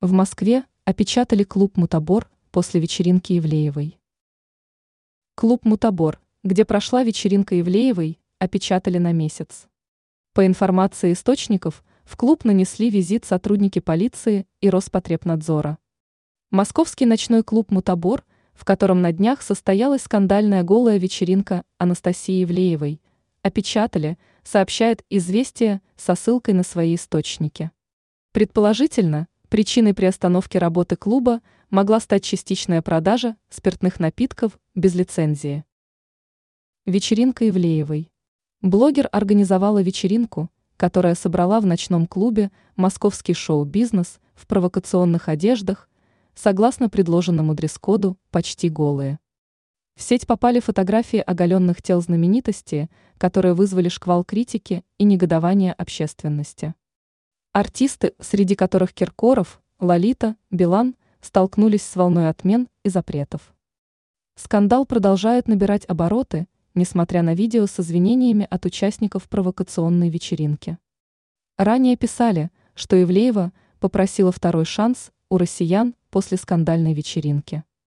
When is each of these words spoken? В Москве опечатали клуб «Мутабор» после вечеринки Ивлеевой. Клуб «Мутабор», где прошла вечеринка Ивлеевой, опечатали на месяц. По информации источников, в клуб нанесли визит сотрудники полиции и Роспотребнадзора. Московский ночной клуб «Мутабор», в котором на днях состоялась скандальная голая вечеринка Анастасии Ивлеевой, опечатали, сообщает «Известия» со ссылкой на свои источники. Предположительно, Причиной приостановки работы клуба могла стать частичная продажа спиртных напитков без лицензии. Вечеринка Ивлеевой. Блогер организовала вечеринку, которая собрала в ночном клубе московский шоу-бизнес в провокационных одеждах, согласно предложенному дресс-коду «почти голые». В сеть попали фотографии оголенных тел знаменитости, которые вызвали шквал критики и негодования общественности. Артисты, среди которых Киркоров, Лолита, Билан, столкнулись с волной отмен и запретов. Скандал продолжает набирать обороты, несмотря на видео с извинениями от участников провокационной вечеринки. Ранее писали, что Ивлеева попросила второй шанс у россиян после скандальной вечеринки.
В 0.00 0.12
Москве 0.12 0.64
опечатали 0.84 1.42
клуб 1.42 1.76
«Мутабор» 1.76 2.30
после 2.52 2.78
вечеринки 2.80 3.36
Ивлеевой. 3.36 3.98
Клуб 5.34 5.64
«Мутабор», 5.64 6.20
где 6.44 6.64
прошла 6.64 7.02
вечеринка 7.02 7.58
Ивлеевой, 7.58 8.20
опечатали 8.38 8.98
на 8.98 9.10
месяц. 9.10 9.66
По 10.34 10.46
информации 10.46 11.12
источников, 11.12 11.82
в 12.04 12.16
клуб 12.16 12.44
нанесли 12.44 12.90
визит 12.90 13.24
сотрудники 13.24 13.80
полиции 13.80 14.46
и 14.60 14.70
Роспотребнадзора. 14.70 15.78
Московский 16.52 17.04
ночной 17.04 17.42
клуб 17.42 17.72
«Мутабор», 17.72 18.24
в 18.54 18.64
котором 18.64 19.02
на 19.02 19.10
днях 19.10 19.42
состоялась 19.42 20.02
скандальная 20.02 20.62
голая 20.62 20.98
вечеринка 20.98 21.64
Анастасии 21.76 22.44
Ивлеевой, 22.44 23.02
опечатали, 23.42 24.16
сообщает 24.44 25.04
«Известия» 25.10 25.82
со 25.96 26.14
ссылкой 26.14 26.54
на 26.54 26.62
свои 26.62 26.94
источники. 26.94 27.72
Предположительно, 28.30 29.26
Причиной 29.48 29.94
приостановки 29.94 30.58
работы 30.58 30.96
клуба 30.96 31.40
могла 31.70 32.00
стать 32.00 32.22
частичная 32.22 32.82
продажа 32.82 33.34
спиртных 33.48 33.98
напитков 33.98 34.58
без 34.74 34.94
лицензии. 34.94 35.64
Вечеринка 36.84 37.48
Ивлеевой. 37.48 38.10
Блогер 38.60 39.08
организовала 39.10 39.80
вечеринку, 39.80 40.50
которая 40.76 41.14
собрала 41.14 41.60
в 41.60 41.66
ночном 41.66 42.06
клубе 42.06 42.50
московский 42.76 43.32
шоу-бизнес 43.32 44.20
в 44.34 44.46
провокационных 44.46 45.30
одеждах, 45.30 45.88
согласно 46.34 46.90
предложенному 46.90 47.54
дресс-коду 47.54 48.18
«почти 48.30 48.68
голые». 48.68 49.18
В 49.96 50.02
сеть 50.02 50.26
попали 50.26 50.60
фотографии 50.60 51.20
оголенных 51.20 51.80
тел 51.80 52.02
знаменитости, 52.02 52.90
которые 53.16 53.54
вызвали 53.54 53.88
шквал 53.88 54.24
критики 54.24 54.84
и 54.98 55.04
негодования 55.04 55.72
общественности. 55.72 56.74
Артисты, 57.58 58.14
среди 58.20 58.54
которых 58.54 58.92
Киркоров, 58.92 59.60
Лолита, 59.80 60.36
Билан, 60.48 60.94
столкнулись 61.20 61.82
с 61.82 61.96
волной 61.96 62.28
отмен 62.28 62.68
и 62.84 62.88
запретов. 62.88 63.52
Скандал 64.36 64.86
продолжает 64.86 65.48
набирать 65.48 65.84
обороты, 65.86 66.46
несмотря 66.76 67.22
на 67.22 67.34
видео 67.34 67.66
с 67.66 67.80
извинениями 67.80 68.46
от 68.48 68.64
участников 68.64 69.28
провокационной 69.28 70.08
вечеринки. 70.08 70.78
Ранее 71.56 71.96
писали, 71.96 72.52
что 72.76 73.02
Ивлеева 73.02 73.50
попросила 73.80 74.30
второй 74.30 74.64
шанс 74.64 75.10
у 75.28 75.36
россиян 75.36 75.96
после 76.10 76.36
скандальной 76.36 76.94
вечеринки. 76.94 77.64